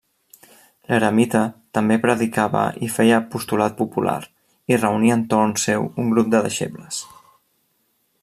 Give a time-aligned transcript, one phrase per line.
[0.91, 1.41] L'eremita
[1.77, 4.17] també predicava i feia apostolat popular,
[4.75, 7.05] i reuní entorn seu un grup de deixebles.